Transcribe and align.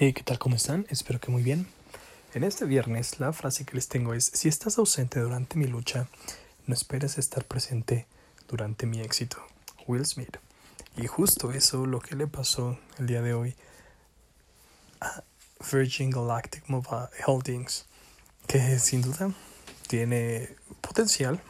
¿qué 0.00 0.22
tal? 0.24 0.38
¿Cómo 0.38 0.56
están? 0.56 0.86
Espero 0.88 1.20
que 1.20 1.30
muy 1.30 1.42
bien. 1.42 1.66
En 2.32 2.42
este 2.42 2.64
viernes 2.64 3.20
la 3.20 3.34
frase 3.34 3.66
que 3.66 3.74
les 3.74 3.86
tengo 3.86 4.14
es, 4.14 4.30
si 4.32 4.48
estás 4.48 4.78
ausente 4.78 5.20
durante 5.20 5.58
mi 5.58 5.66
lucha, 5.66 6.08
no 6.66 6.72
esperes 6.72 7.18
estar 7.18 7.44
presente 7.44 8.06
durante 8.48 8.86
mi 8.86 9.02
éxito. 9.02 9.36
Will 9.86 10.06
Smith. 10.06 10.38
Y 10.96 11.06
justo 11.06 11.52
eso 11.52 11.84
lo 11.84 12.00
que 12.00 12.16
le 12.16 12.26
pasó 12.26 12.78
el 12.98 13.08
día 13.08 13.20
de 13.20 13.34
hoy 13.34 13.54
a 15.02 15.22
Virgin 15.70 16.08
Galactic 16.08 16.66
Mobile 16.68 17.10
Holdings, 17.26 17.84
que 18.46 18.78
sin 18.78 19.02
duda 19.02 19.30
tiene 19.86 20.48
potencial, 20.80 21.42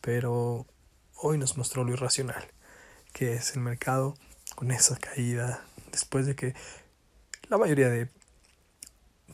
pero 0.00 0.64
hoy 1.16 1.36
nos 1.36 1.58
mostró 1.58 1.84
lo 1.84 1.92
irracional, 1.92 2.48
que 3.12 3.34
es 3.34 3.54
el 3.54 3.60
mercado 3.60 4.16
con 4.54 4.70
esa 4.70 4.96
caída 4.96 5.62
después 5.92 6.24
de 6.24 6.34
que 6.34 6.54
la 7.48 7.56
mayoría 7.56 7.88
de 7.88 8.08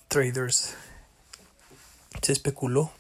traders 0.08 0.74
se 2.22 2.32
especuló 2.32 2.92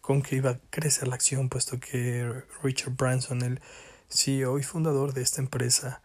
con 0.00 0.22
que 0.22 0.36
iba 0.36 0.50
a 0.50 0.58
crecer 0.70 1.08
la 1.08 1.16
acción, 1.16 1.48
puesto 1.48 1.80
que 1.80 2.44
Richard 2.62 2.92
Branson, 2.92 3.42
el 3.42 3.60
CEO 4.08 4.58
y 4.58 4.62
fundador 4.62 5.14
de 5.14 5.22
esta 5.22 5.40
empresa, 5.40 6.00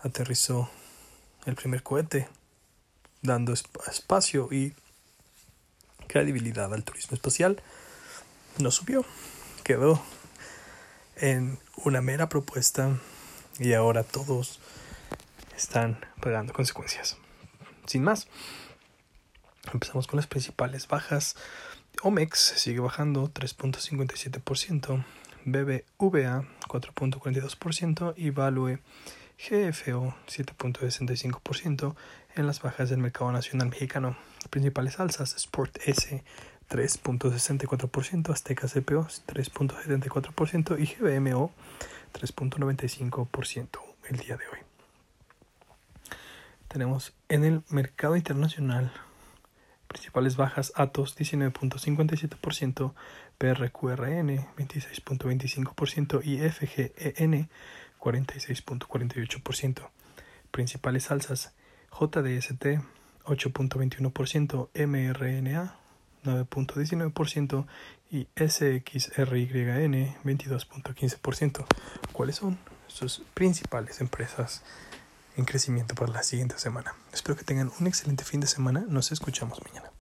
aterrizó 0.00 0.70
el 1.46 1.56
primer 1.56 1.82
cohete, 1.82 2.28
dando 3.22 3.52
espacio 3.52 4.48
y 4.52 4.74
credibilidad 6.06 6.72
al 6.72 6.84
turismo 6.84 7.14
espacial. 7.14 7.60
No 8.58 8.70
subió, 8.70 9.04
quedó 9.64 10.00
en 11.16 11.58
una 11.76 12.00
mera 12.00 12.28
propuesta 12.28 12.98
y 13.58 13.72
ahora 13.72 14.04
todos 14.04 14.60
están 15.56 15.98
pagando 16.20 16.52
consecuencias. 16.52 17.16
Sin 17.86 18.02
más, 18.02 18.28
empezamos 19.72 20.06
con 20.06 20.16
las 20.16 20.26
principales 20.26 20.88
bajas. 20.88 21.36
Omex 22.02 22.38
sigue 22.38 22.80
bajando 22.80 23.32
3.57%, 23.32 25.04
BBVA 25.44 26.44
4.42% 26.68 28.14
y 28.16 28.30
Value 28.30 28.78
GFO 29.38 30.14
7.65% 30.26 31.94
en 32.34 32.46
las 32.46 32.60
bajas 32.62 32.90
del 32.90 32.98
mercado 32.98 33.32
nacional 33.32 33.68
mexicano. 33.68 34.16
Principales 34.50 34.98
alzas, 34.98 35.36
Sport 35.36 35.78
S 35.86 36.24
3.64%, 36.68 38.32
Azteca 38.32 38.66
CPO 38.66 39.06
3.74% 39.06 40.78
y 40.80 40.86
GBMO 40.86 41.52
3.95% 42.12 43.80
el 44.08 44.16
día 44.18 44.36
de 44.36 44.44
hoy 44.48 44.75
tenemos 46.76 47.14
en 47.30 47.42
el 47.44 47.62
mercado 47.70 48.16
internacional 48.16 48.92
principales 49.86 50.36
bajas 50.36 50.74
Atos 50.76 51.16
19.57%, 51.16 52.92
PRQRN 53.38 54.46
26.25% 54.58 56.22
y 56.22 56.36
FGEN 56.46 57.48
46.48%. 57.98 59.88
Principales 60.50 61.10
alzas 61.10 61.54
JDST 61.92 62.66
8.21%, 63.24 64.68
MRNA 64.74 65.76
9.19% 66.26 67.66
y 68.10 68.28
SXRYN 68.36 70.14
22.15%. 70.24 71.64
¿Cuáles 72.12 72.36
son 72.36 72.58
sus 72.86 73.22
principales 73.32 74.02
empresas 74.02 74.62
en 75.36 75.44
crecimiento 75.44 75.94
para 75.94 76.12
la 76.12 76.22
siguiente 76.22 76.58
semana. 76.58 76.94
Espero 77.12 77.36
que 77.36 77.44
tengan 77.44 77.70
un 77.78 77.86
excelente 77.86 78.24
fin 78.24 78.40
de 78.40 78.46
semana. 78.46 78.84
Nos 78.88 79.12
escuchamos 79.12 79.60
mañana. 79.64 79.90